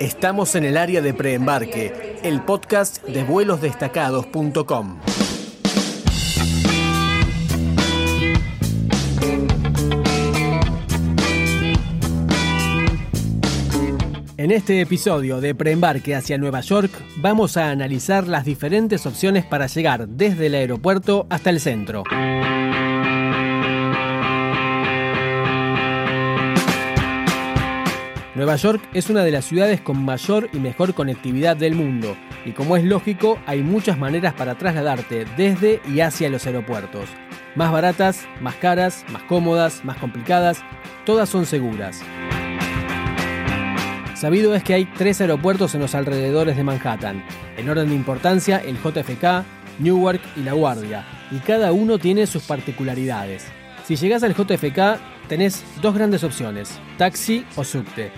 Estamos 0.00 0.56
en 0.56 0.64
el 0.64 0.76
área 0.76 1.00
de 1.00 1.14
preembarque, 1.14 2.18
el 2.24 2.42
podcast 2.42 3.02
de 3.04 3.22
vuelosdestacados.com. 3.22 4.98
En 14.36 14.50
este 14.50 14.80
episodio 14.80 15.40
de 15.40 15.54
Preembarque 15.54 16.16
hacia 16.16 16.38
Nueva 16.38 16.60
York 16.60 16.90
vamos 17.18 17.56
a 17.56 17.70
analizar 17.70 18.26
las 18.26 18.44
diferentes 18.44 19.06
opciones 19.06 19.46
para 19.46 19.68
llegar 19.68 20.08
desde 20.08 20.46
el 20.46 20.54
aeropuerto 20.56 21.26
hasta 21.30 21.50
el 21.50 21.60
centro. 21.60 22.02
Nueva 28.34 28.56
York 28.56 28.82
es 28.92 29.10
una 29.10 29.22
de 29.22 29.30
las 29.30 29.44
ciudades 29.44 29.80
con 29.80 30.04
mayor 30.04 30.48
y 30.52 30.58
mejor 30.58 30.92
conectividad 30.94 31.56
del 31.56 31.76
mundo, 31.76 32.16
y 32.44 32.50
como 32.50 32.76
es 32.76 32.82
lógico, 32.82 33.38
hay 33.46 33.62
muchas 33.62 33.96
maneras 33.96 34.34
para 34.34 34.58
trasladarte 34.58 35.24
desde 35.36 35.80
y 35.88 36.00
hacia 36.00 36.28
los 36.30 36.44
aeropuertos. 36.44 37.08
Más 37.54 37.70
baratas, 37.70 38.26
más 38.40 38.56
caras, 38.56 39.04
más 39.12 39.22
cómodas, 39.22 39.84
más 39.84 39.98
complicadas, 39.98 40.64
todas 41.06 41.28
son 41.28 41.46
seguras. 41.46 42.02
Sabido 44.16 44.56
es 44.56 44.64
que 44.64 44.74
hay 44.74 44.86
tres 44.86 45.20
aeropuertos 45.20 45.76
en 45.76 45.82
los 45.82 45.94
alrededores 45.94 46.56
de 46.56 46.64
Manhattan, 46.64 47.24
en 47.56 47.68
orden 47.68 47.90
de 47.90 47.94
importancia 47.94 48.58
el 48.58 48.76
JFK, 48.78 49.44
Newark 49.78 50.20
y 50.34 50.42
La 50.42 50.54
Guardia, 50.54 51.04
y 51.30 51.36
cada 51.38 51.70
uno 51.70 51.98
tiene 51.98 52.26
sus 52.26 52.42
particularidades. 52.42 53.46
Si 53.84 53.94
llegas 53.94 54.24
al 54.24 54.34
JFK, 54.34 55.13
tenés 55.28 55.64
dos 55.80 55.94
grandes 55.94 56.24
opciones, 56.24 56.78
taxi 56.98 57.44
o 57.56 57.64
subte. 57.64 58.10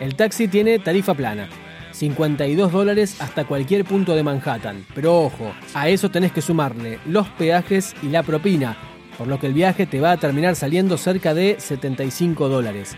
El 0.00 0.14
taxi 0.14 0.48
tiene 0.48 0.78
tarifa 0.78 1.14
plana, 1.14 1.48
52 1.92 2.72
dólares 2.72 3.20
hasta 3.20 3.44
cualquier 3.44 3.84
punto 3.84 4.14
de 4.14 4.22
Manhattan, 4.22 4.84
pero 4.94 5.22
ojo, 5.22 5.52
a 5.74 5.88
eso 5.88 6.10
tenés 6.10 6.32
que 6.32 6.42
sumarle 6.42 6.98
los 7.06 7.28
peajes 7.28 7.94
y 8.02 8.08
la 8.08 8.22
propina, 8.22 8.76
por 9.16 9.28
lo 9.28 9.38
que 9.38 9.46
el 9.46 9.54
viaje 9.54 9.86
te 9.86 10.00
va 10.00 10.12
a 10.12 10.16
terminar 10.16 10.56
saliendo 10.56 10.98
cerca 10.98 11.34
de 11.34 11.56
75 11.58 12.48
dólares. 12.48 12.96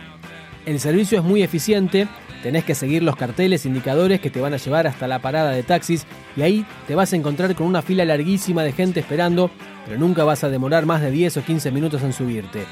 El 0.64 0.80
servicio 0.80 1.18
es 1.18 1.24
muy 1.24 1.42
eficiente, 1.42 2.08
tenés 2.42 2.64
que 2.64 2.74
seguir 2.74 3.02
los 3.02 3.16
carteles 3.16 3.66
indicadores 3.66 4.20
que 4.20 4.30
te 4.30 4.40
van 4.40 4.54
a 4.54 4.58
llevar 4.58 4.86
hasta 4.86 5.06
la 5.06 5.20
parada 5.20 5.50
de 5.50 5.62
taxis 5.62 6.06
y 6.36 6.42
ahí 6.42 6.66
te 6.86 6.94
vas 6.94 7.12
a 7.12 7.16
encontrar 7.16 7.54
con 7.54 7.66
una 7.66 7.82
fila 7.82 8.04
larguísima 8.04 8.64
de 8.64 8.72
gente 8.72 9.00
esperando, 9.00 9.50
pero 9.84 9.98
nunca 9.98 10.24
vas 10.24 10.42
a 10.42 10.48
demorar 10.48 10.86
más 10.86 11.02
de 11.02 11.10
10 11.10 11.36
o 11.36 11.42
15 11.42 11.70
minutos 11.70 12.02
en 12.02 12.12
subirte. 12.12 12.64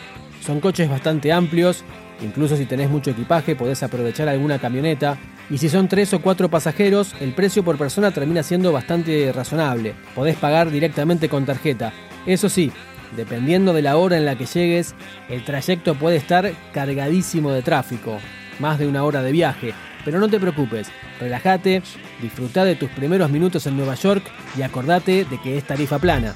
Son 0.45 0.61
coches 0.61 0.91
bastante 0.91 1.33
amplios, 1.33 1.84
incluso 2.23 2.56
si 2.56 2.67
tenés 2.67 2.91
mucho 2.91 3.11
equipaje 3.11 3.56
podés 3.56 3.83
aprovechar 3.83 4.28
alguna 4.28 4.59
camioneta, 4.59 5.17
y 5.48 5.56
si 5.56 5.70
son 5.70 5.89
3 5.89 6.14
o 6.14 6.20
4 6.20 6.51
pasajeros, 6.51 7.14
el 7.20 7.33
precio 7.33 7.64
por 7.64 7.78
persona 7.78 8.11
termina 8.11 8.42
siendo 8.42 8.70
bastante 8.70 9.33
razonable. 9.33 9.95
Podés 10.14 10.36
pagar 10.36 10.70
directamente 10.70 11.31
con 11.31 11.47
tarjeta. 11.47 11.95
Eso 12.27 12.51
sí, 12.51 12.70
dependiendo 13.17 13.73
de 13.73 13.83
la 13.83 13.97
hora 13.97 14.19
en 14.19 14.27
la 14.27 14.36
que 14.36 14.45
llegues, 14.45 14.95
el 15.31 15.45
trayecto 15.45 15.95
puede 15.95 16.17
estar 16.17 16.53
cargadísimo 16.73 17.51
de 17.51 17.62
tráfico, 17.62 18.19
más 18.58 18.79
de 18.79 18.86
una 18.86 19.03
hora 19.05 19.23
de 19.23 19.33
viaje. 19.33 19.73
Pero 20.05 20.19
no 20.19 20.29
te 20.29 20.41
preocupes, 20.41 20.89
relájate, 21.20 21.83
disfruta 22.20 22.67
de 22.67 22.77
tus 22.77 22.91
primeros 22.91 23.31
minutos 23.31 23.67
en 23.67 23.79
Nueva 23.79 23.95
York 23.95 24.25
y 24.58 24.62
acordate 24.62 25.25
de 25.25 25.41
que 25.41 25.56
es 25.56 25.64
tarifa 25.64 25.98
plana. 25.98 26.34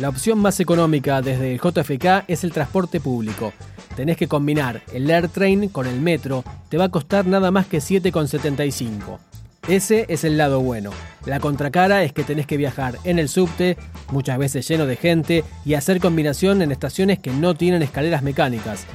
La 0.00 0.08
opción 0.08 0.38
más 0.38 0.58
económica 0.60 1.20
desde 1.20 1.52
el 1.52 1.60
JFK 1.60 2.24
es 2.26 2.42
el 2.42 2.52
transporte 2.52 3.00
público. 3.00 3.52
Tenés 3.94 4.16
que 4.16 4.28
combinar 4.28 4.80
el 4.94 5.10
AirTrain 5.10 5.68
con 5.68 5.86
el 5.86 6.00
metro, 6.00 6.42
te 6.70 6.78
va 6.78 6.84
a 6.84 6.88
costar 6.88 7.26
nada 7.26 7.50
más 7.50 7.66
que 7.66 7.80
7,75. 7.80 9.18
Ese 9.68 10.06
es 10.08 10.24
el 10.24 10.38
lado 10.38 10.60
bueno. 10.60 10.90
La 11.26 11.38
contracara 11.38 12.02
es 12.02 12.14
que 12.14 12.24
tenés 12.24 12.46
que 12.46 12.56
viajar 12.56 12.96
en 13.04 13.18
el 13.18 13.28
subte, 13.28 13.76
muchas 14.10 14.38
veces 14.38 14.66
lleno 14.66 14.86
de 14.86 14.96
gente, 14.96 15.44
y 15.66 15.74
hacer 15.74 16.00
combinación 16.00 16.62
en 16.62 16.72
estaciones 16.72 17.18
que 17.18 17.30
no 17.30 17.54
tienen 17.54 17.82
escaleras 17.82 18.22
mecánicas. 18.22 18.86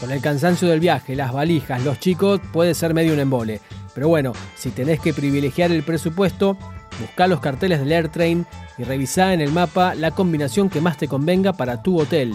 Con 0.00 0.12
el 0.12 0.22
cansancio 0.22 0.66
del 0.68 0.80
viaje, 0.80 1.14
las 1.14 1.34
valijas, 1.34 1.84
los 1.84 2.00
chicos, 2.00 2.40
puede 2.54 2.72
ser 2.72 2.94
medio 2.94 3.12
un 3.12 3.20
embole. 3.20 3.60
Pero 3.94 4.08
bueno, 4.08 4.32
si 4.56 4.70
tenés 4.70 4.98
que 4.98 5.12
privilegiar 5.12 5.70
el 5.70 5.82
presupuesto, 5.82 6.56
busca 7.00 7.26
los 7.26 7.40
carteles 7.40 7.80
del 7.80 7.92
AirTrain 7.92 8.46
y 8.78 8.84
revisá 8.84 9.32
en 9.32 9.40
el 9.40 9.52
mapa 9.52 9.94
la 9.94 10.10
combinación 10.12 10.70
que 10.70 10.80
más 10.80 10.96
te 10.96 11.08
convenga 11.08 11.52
para 11.52 11.82
tu 11.82 12.00
hotel. 12.00 12.34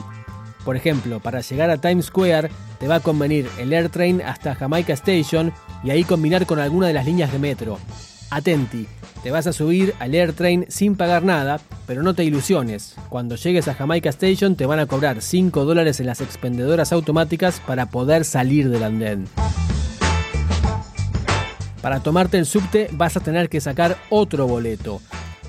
Por 0.66 0.75
ejemplo, 0.75 1.20
para 1.20 1.42
llegar 1.42 1.70
a 1.70 1.78
Times 1.78 2.06
Square 2.06 2.50
te 2.80 2.88
va 2.88 2.96
a 2.96 3.00
convenir 3.00 3.50
el 3.58 3.74
AirTrain 3.74 4.22
hasta 4.22 4.56
Jamaica 4.56 4.94
Station 4.94 5.53
y 5.84 5.90
ahí 5.90 6.03
combinar 6.03 6.46
con 6.46 6.59
alguna 6.59 6.88
de 6.88 6.94
las 6.94 7.06
líneas 7.06 7.31
de 7.31 7.40
metro. 7.40 7.80
Atenti, 8.30 8.88
te 9.24 9.31
vas 9.31 9.47
a 9.47 9.53
subir 9.53 9.94
al 10.00 10.14
AirTrain 10.14 10.66
sin 10.70 10.96
pagar 10.96 11.24
nada, 11.24 11.59
pero 11.88 12.03
no 12.03 12.14
te 12.14 12.24
ilusiones. 12.24 12.96
Cuando 13.09 13.36
llegues 13.36 13.68
a 13.68 13.74
Jamaica 13.74 14.09
Station 14.09 14.56
te 14.56 14.66
van 14.66 14.80
a 14.80 14.86
cobrar 14.86 15.22
5 15.22 15.66
dólares 15.66 16.00
en 16.00 16.06
las 16.06 16.22
expendedoras 16.22 16.94
automáticas 16.94 17.62
para 17.66 17.88
poder 17.88 18.24
salir 18.24 18.70
del 18.70 18.84
andén. 18.84 19.28
Para 21.81 22.01
tomarte 22.01 22.38
el 22.38 22.45
subte 22.45 22.90
vas 22.91 23.16
a 23.16 23.22
tener 23.22 23.50
que 23.50 23.62
sacar 23.62 23.97
otro 24.09 24.47
boleto. 24.47 25.01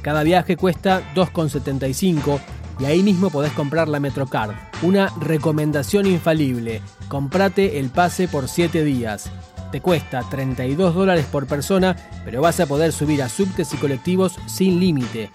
Cada 0.02 0.22
viaje 0.22 0.56
cuesta 0.56 1.02
2,75 1.14 2.41
y 2.78 2.84
ahí 2.86 3.02
mismo 3.02 3.30
podés 3.30 3.52
comprar 3.52 3.88
la 3.88 4.00
Metrocard. 4.00 4.54
Una 4.82 5.12
recomendación 5.20 6.06
infalible, 6.06 6.80
comprate 7.08 7.78
el 7.78 7.91
pase 7.91 8.26
por 8.28 8.48
7 8.48 8.82
días. 8.84 9.30
Te 9.70 9.80
cuesta 9.80 10.22
32 10.28 10.94
dólares 10.94 11.26
por 11.30 11.46
persona, 11.46 11.96
pero 12.24 12.41
vas 12.41 12.58
a 12.58 12.66
poder 12.66 12.92
subir 12.92 13.22
a 13.22 13.28
subtes 13.28 13.72
y 13.74 13.76
colectivos 13.76 14.38
sin 14.47 14.80
límite. 14.80 15.30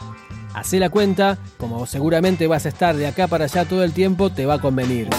Hacé 0.53 0.79
la 0.79 0.89
cuenta, 0.89 1.37
como 1.57 1.85
seguramente 1.85 2.47
vas 2.47 2.65
a 2.65 2.69
estar 2.69 2.95
de 2.95 3.07
acá 3.07 3.27
para 3.27 3.45
allá 3.45 3.65
todo 3.65 3.83
el 3.83 3.93
tiempo, 3.93 4.29
te 4.29 4.45
va 4.45 4.55
a 4.55 4.61
convenir. 4.61 5.09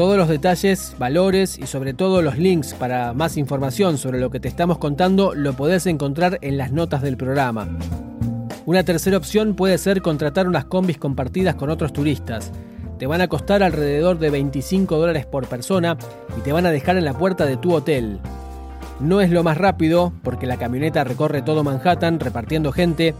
Todos 0.00 0.16
los 0.16 0.28
detalles, 0.28 0.96
valores 0.98 1.58
y 1.58 1.66
sobre 1.66 1.92
todo 1.92 2.22
los 2.22 2.38
links 2.38 2.72
para 2.72 3.12
más 3.12 3.36
información 3.36 3.98
sobre 3.98 4.18
lo 4.18 4.30
que 4.30 4.40
te 4.40 4.48
estamos 4.48 4.78
contando 4.78 5.34
lo 5.34 5.52
podés 5.52 5.84
encontrar 5.84 6.38
en 6.40 6.56
las 6.56 6.72
notas 6.72 7.02
del 7.02 7.18
programa. 7.18 7.68
Una 8.64 8.82
tercera 8.82 9.18
opción 9.18 9.54
puede 9.54 9.76
ser 9.76 10.00
contratar 10.00 10.48
unas 10.48 10.64
combis 10.64 10.96
compartidas 10.96 11.54
con 11.54 11.68
otros 11.68 11.92
turistas. 11.92 12.50
Te 12.98 13.06
van 13.06 13.20
a 13.20 13.28
costar 13.28 13.62
alrededor 13.62 14.18
de 14.18 14.30
25 14.30 14.96
dólares 14.96 15.26
por 15.26 15.46
persona 15.46 15.98
y 16.38 16.40
te 16.40 16.52
van 16.54 16.64
a 16.64 16.70
dejar 16.70 16.96
en 16.96 17.04
la 17.04 17.12
puerta 17.12 17.44
de 17.44 17.58
tu 17.58 17.74
hotel. 17.74 18.20
No 19.00 19.20
es 19.20 19.30
lo 19.30 19.42
más 19.42 19.58
rápido 19.58 20.14
porque 20.22 20.46
la 20.46 20.56
camioneta 20.56 21.04
recorre 21.04 21.42
todo 21.42 21.62
Manhattan 21.62 22.20
repartiendo 22.20 22.72
gente, 22.72 23.14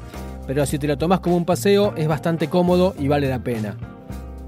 pero 0.47 0.65
si 0.65 0.79
te 0.79 0.87
lo 0.87 0.97
tomas 0.97 1.21
como 1.21 1.37
un 1.37 1.45
paseo 1.45 1.93
es 1.99 2.09
bastante 2.09 2.49
cómodo 2.49 2.95
y 2.99 3.07
vale 3.09 3.29
la 3.29 3.45
pena 3.45 3.77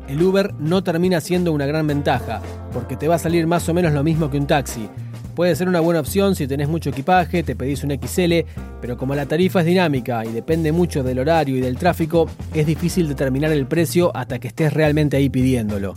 el 0.08 0.22
Uber 0.22 0.54
no 0.58 0.82
termina 0.82 1.20
siendo 1.20 1.52
una 1.52 1.66
gran 1.66 1.86
ventaja, 1.86 2.40
porque 2.72 2.96
te 2.96 3.08
va 3.08 3.16
a 3.16 3.18
salir 3.18 3.46
más 3.46 3.68
o 3.68 3.74
menos 3.74 3.92
lo 3.92 4.02
mismo 4.02 4.30
que 4.30 4.38
un 4.38 4.46
taxi. 4.46 4.88
Puede 5.34 5.56
ser 5.56 5.68
una 5.68 5.80
buena 5.80 6.00
opción 6.00 6.34
si 6.34 6.46
tenés 6.46 6.68
mucho 6.68 6.90
equipaje, 6.90 7.42
te 7.42 7.56
pedís 7.56 7.84
un 7.84 7.90
XL, 7.90 8.46
pero 8.80 8.98
como 8.98 9.14
la 9.14 9.26
tarifa 9.26 9.60
es 9.60 9.66
dinámica 9.66 10.24
y 10.26 10.32
depende 10.32 10.72
mucho 10.72 11.02
del 11.02 11.20
horario 11.20 11.56
y 11.56 11.60
del 11.60 11.78
tráfico, 11.78 12.28
es 12.52 12.66
difícil 12.66 13.08
determinar 13.08 13.50
el 13.50 13.66
precio 13.66 14.14
hasta 14.14 14.38
que 14.38 14.48
estés 14.48 14.72
realmente 14.72 15.16
ahí 15.16 15.30
pidiéndolo. 15.30 15.94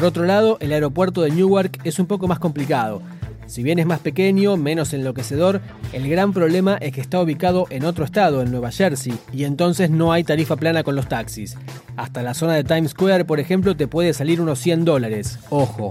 Por 0.00 0.06
otro 0.06 0.24
lado, 0.24 0.56
el 0.60 0.72
aeropuerto 0.72 1.20
de 1.20 1.30
Newark 1.30 1.78
es 1.84 1.98
un 1.98 2.06
poco 2.06 2.26
más 2.26 2.38
complicado. 2.38 3.02
Si 3.44 3.62
bien 3.62 3.78
es 3.78 3.84
más 3.84 4.00
pequeño, 4.00 4.56
menos 4.56 4.94
enloquecedor, 4.94 5.60
el 5.92 6.08
gran 6.08 6.32
problema 6.32 6.78
es 6.78 6.94
que 6.94 7.02
está 7.02 7.20
ubicado 7.20 7.66
en 7.68 7.84
otro 7.84 8.06
estado, 8.06 8.40
en 8.40 8.50
Nueva 8.50 8.70
Jersey, 8.70 9.12
y 9.30 9.44
entonces 9.44 9.90
no 9.90 10.10
hay 10.10 10.24
tarifa 10.24 10.56
plana 10.56 10.84
con 10.84 10.96
los 10.96 11.06
taxis. 11.06 11.58
Hasta 11.98 12.22
la 12.22 12.32
zona 12.32 12.54
de 12.54 12.64
Times 12.64 12.92
Square, 12.92 13.26
por 13.26 13.40
ejemplo, 13.40 13.76
te 13.76 13.88
puede 13.88 14.14
salir 14.14 14.40
unos 14.40 14.58
100 14.60 14.86
dólares. 14.86 15.38
Ojo. 15.50 15.90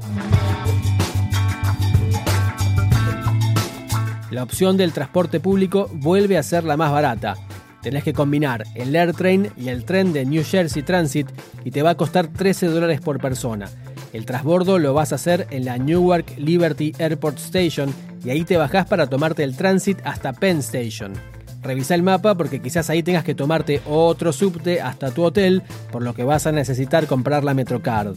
La 4.31 4.41
opción 4.41 4.75
del 4.75 4.91
transporte 4.91 5.39
público 5.39 5.87
vuelve 5.93 6.39
a 6.39 6.41
ser 6.41 6.63
la 6.63 6.77
más 6.77 6.91
barata. 6.91 7.35
Tenés 7.83 8.03
que 8.03 8.13
combinar 8.13 8.63
el 8.73 8.95
AirTrain 8.95 9.51
y 9.55 9.69
el 9.69 9.85
tren 9.85 10.13
de 10.13 10.25
New 10.25 10.43
Jersey 10.43 10.81
Transit 10.81 11.29
y 11.63 11.69
te 11.69 11.83
va 11.83 11.91
a 11.91 11.95
costar 11.95 12.27
13 12.27 12.65
dólares 12.67 13.01
por 13.01 13.19
persona. 13.19 13.69
El 14.13 14.25
transbordo 14.25 14.79
lo 14.79 14.93
vas 14.93 15.11
a 15.11 15.15
hacer 15.15 15.47
en 15.51 15.65
la 15.65 15.77
Newark 15.77 16.37
Liberty 16.37 16.93
Airport 16.97 17.37
Station 17.37 17.93
y 18.23 18.31
ahí 18.31 18.43
te 18.43 18.57
bajás 18.57 18.87
para 18.87 19.07
tomarte 19.07 19.43
el 19.43 19.55
transit 19.55 19.99
hasta 20.03 20.33
Penn 20.33 20.59
Station. 20.59 21.13
Revisa 21.61 21.93
el 21.93 22.03
mapa 22.03 22.35
porque 22.35 22.61
quizás 22.61 22.89
ahí 22.89 23.03
tengas 23.03 23.23
que 23.23 23.35
tomarte 23.35 23.81
otro 23.85 24.33
subte 24.33 24.81
hasta 24.81 25.11
tu 25.11 25.23
hotel, 25.23 25.61
por 25.91 26.01
lo 26.01 26.13
que 26.13 26.23
vas 26.23 26.47
a 26.47 26.51
necesitar 26.51 27.05
comprar 27.05 27.43
la 27.43 27.53
Metrocard. 27.53 28.15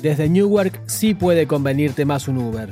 Desde 0.00 0.28
Newark 0.28 0.80
sí 0.86 1.14
puede 1.14 1.46
convenirte 1.46 2.04
más 2.04 2.28
un 2.28 2.38
Uber. 2.38 2.70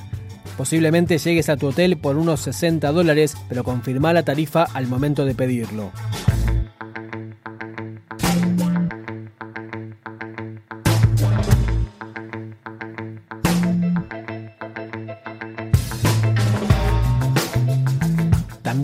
Posiblemente 0.57 1.19
llegues 1.19 1.49
a 1.49 1.57
tu 1.57 1.67
hotel 1.67 1.97
por 1.97 2.17
unos 2.17 2.41
60 2.41 2.93
dólares, 2.93 3.37
pero 3.49 3.65
confirma 3.65 4.13
la 4.13 4.23
tarifa 4.23 4.63
al 4.73 4.87
momento 4.87 5.25
de 5.25 5.35
pedirlo. 5.35 5.91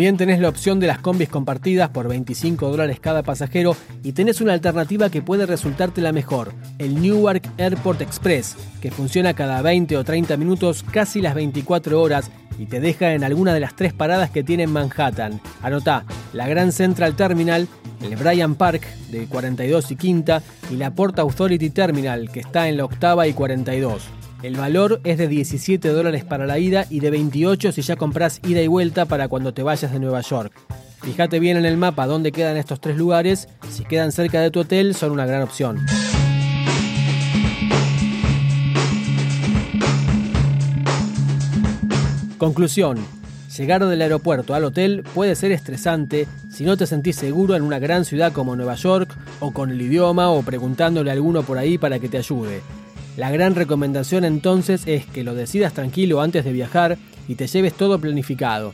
También 0.01 0.17
tenés 0.17 0.41
la 0.41 0.49
opción 0.49 0.81
de 0.81 0.87
las 0.87 0.99
combis 0.99 1.29
compartidas 1.29 1.91
por 1.91 2.09
25 2.09 2.71
dólares 2.71 2.99
cada 3.01 3.23
pasajero 3.23 3.77
y 4.03 4.13
tenés 4.13 4.41
una 4.41 4.55
alternativa 4.55 5.11
que 5.11 5.21
puede 5.21 5.45
resultarte 5.45 6.01
la 6.01 6.11
mejor, 6.11 6.55
el 6.79 7.03
Newark 7.03 7.43
Airport 7.59 8.01
Express, 8.01 8.57
que 8.81 8.91
funciona 8.91 9.35
cada 9.35 9.61
20 9.61 9.99
o 9.99 10.03
30 10.03 10.39
minutos 10.39 10.87
casi 10.91 11.21
las 11.21 11.35
24 11.35 12.01
horas 12.01 12.31
y 12.59 12.65
te 12.65 12.81
deja 12.81 13.13
en 13.13 13.25
alguna 13.25 13.53
de 13.53 13.61
las 13.61 13.77
tres 13.77 13.93
paradas 13.93 14.31
que 14.31 14.43
tiene 14.43 14.63
en 14.63 14.73
Manhattan. 14.73 15.39
Anotá, 15.61 16.07
la 16.33 16.49
Grand 16.49 16.73
Central 16.73 17.15
Terminal, 17.15 17.69
el 18.03 18.17
Bryant 18.17 18.57
Park 18.57 18.87
de 19.11 19.27
42 19.27 19.91
y 19.91 19.97
quinta 19.97 20.43
y 20.71 20.77
la 20.77 20.95
Port 20.95 21.19
Authority 21.19 21.69
Terminal 21.69 22.31
que 22.33 22.41
está 22.41 22.71
en 22.71 22.79
la 22.79 22.87
octava 22.87 23.29
y 23.29 23.35
42. 23.35 24.05
El 24.43 24.57
valor 24.57 25.03
es 25.05 25.19
de 25.19 25.29
17 25.29 25.89
dólares 25.91 26.25
para 26.25 26.47
la 26.47 26.59
ida 26.59 26.87
y 26.89 27.01
de 27.01 27.11
28 27.11 27.73
si 27.73 27.83
ya 27.83 27.97
compras 27.97 28.41
ida 28.43 28.63
y 28.63 28.69
vuelta 28.69 29.05
para 29.05 29.29
cuando 29.29 29.53
te 29.53 29.63
vayas 29.63 29.93
de 29.93 30.01
Nueva 30.01 30.23
York. 30.23 30.53
Fíjate 31.03 31.41
bien 31.41 31.59
en 31.59 31.67
el 31.67 31.77
mapa 31.77 32.07
dónde 32.07 32.33
quedan 32.33 32.57
estos 32.57 32.81
tres 32.81 32.97
lugares, 32.97 33.49
si 33.71 33.85
quedan 33.85 34.13
cerca 34.13 34.41
de 34.41 34.51
tu 34.51 34.61
hotel 34.61 34.95
son 34.95 35.13
una 35.13 35.27
gran 35.27 35.43
opción. 35.43 35.79
Conclusión. 42.39 42.99
Llegar 43.59 43.85
del 43.85 44.01
aeropuerto 44.01 44.55
al 44.55 44.65
hotel 44.65 45.05
puede 45.15 45.35
ser 45.35 45.53
estresante 45.53 46.27
si 46.51 46.65
no 46.65 46.79
te 46.79 46.87
sentís 46.87 47.17
seguro 47.17 47.57
en 47.57 47.63
una 47.63 47.79
gran 47.79 48.07
ciudad 48.07 48.33
como 48.33 48.57
Nueva 48.57 48.77
York 48.77 49.15
o 49.41 49.53
con 49.53 49.71
el 49.71 49.83
idioma 49.83 50.31
o 50.31 50.41
preguntándole 50.41 51.11
a 51.11 51.13
alguno 51.13 51.43
por 51.43 51.59
ahí 51.59 51.77
para 51.77 51.99
que 51.99 52.09
te 52.09 52.17
ayude. 52.17 52.63
La 53.21 53.31
gran 53.31 53.55
recomendación 53.55 54.25
entonces 54.25 54.85
es 54.87 55.05
que 55.05 55.25
lo 55.25 55.35
decidas 55.35 55.75
tranquilo 55.75 56.23
antes 56.23 56.43
de 56.43 56.55
viajar 56.55 56.97
y 57.29 57.35
te 57.35 57.49
lleves 57.49 57.75
todo 57.75 57.99
planificado. 57.99 58.73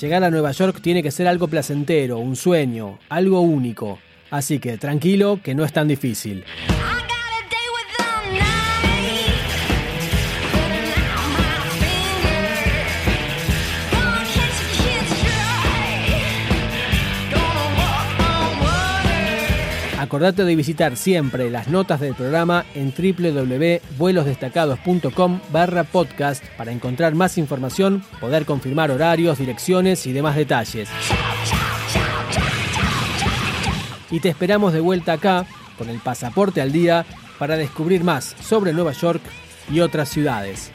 Llegar 0.00 0.22
a 0.22 0.30
Nueva 0.30 0.52
York 0.52 0.78
tiene 0.80 1.02
que 1.02 1.10
ser 1.10 1.26
algo 1.26 1.48
placentero, 1.48 2.20
un 2.20 2.36
sueño, 2.36 3.00
algo 3.08 3.40
único. 3.40 3.98
Así 4.30 4.60
que 4.60 4.78
tranquilo, 4.78 5.40
que 5.42 5.56
no 5.56 5.64
es 5.64 5.72
tan 5.72 5.88
difícil. 5.88 6.44
Acordate 19.98 20.44
de 20.44 20.54
visitar 20.54 20.96
siempre 20.96 21.50
las 21.50 21.66
notas 21.66 21.98
del 21.98 22.14
programa 22.14 22.64
en 22.76 22.94
www.vuelosdestacados.com 22.96 25.40
barra 25.50 25.82
podcast 25.82 26.44
para 26.56 26.70
encontrar 26.70 27.16
más 27.16 27.36
información, 27.36 28.04
poder 28.20 28.46
confirmar 28.46 28.92
horarios, 28.92 29.38
direcciones 29.38 30.06
y 30.06 30.12
demás 30.12 30.36
detalles. 30.36 30.88
Y 34.12 34.20
te 34.20 34.28
esperamos 34.28 34.72
de 34.72 34.78
vuelta 34.78 35.14
acá 35.14 35.46
con 35.76 35.90
el 35.90 35.98
pasaporte 35.98 36.60
al 36.60 36.70
día 36.70 37.04
para 37.40 37.56
descubrir 37.56 38.04
más 38.04 38.36
sobre 38.40 38.72
Nueva 38.72 38.92
York 38.92 39.22
y 39.68 39.80
otras 39.80 40.10
ciudades. 40.10 40.70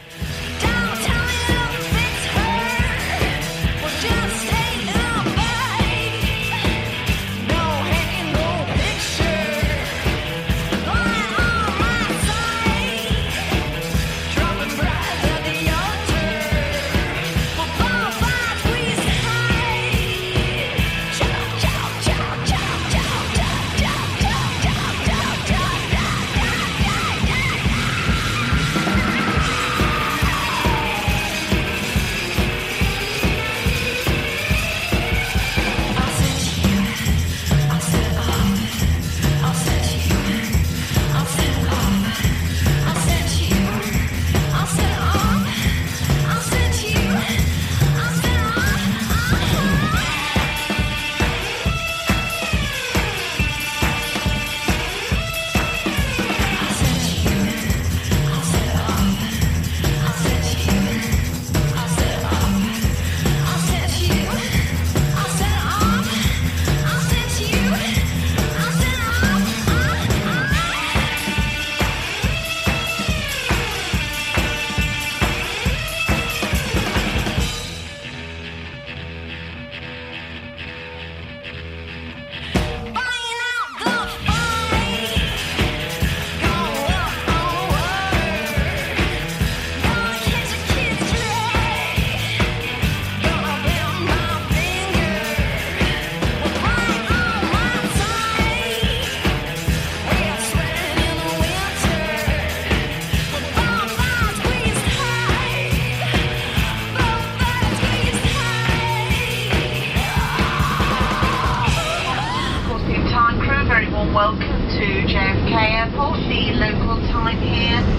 40 116.14 116.54
local 116.54 116.98
time 117.08 117.40
here. 117.40 117.93